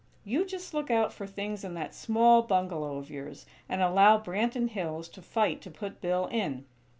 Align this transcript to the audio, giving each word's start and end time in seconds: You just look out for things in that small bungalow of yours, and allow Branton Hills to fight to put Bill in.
You 0.23 0.47
just 0.47 0.73
look 0.73 0.89
out 0.89 1.13
for 1.13 1.27
things 1.27 1.63
in 1.63 1.75
that 1.75 1.93
small 1.93 2.41
bungalow 2.41 2.97
of 2.97 3.11
yours, 3.11 3.45
and 3.69 3.83
allow 3.83 4.17
Branton 4.19 4.69
Hills 4.69 5.07
to 5.09 5.21
fight 5.21 5.61
to 5.61 5.69
put 5.69 6.01
Bill 6.01 6.25
in. 6.25 6.65